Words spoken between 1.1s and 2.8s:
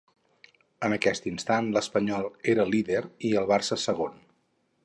instant, l'Espanyol era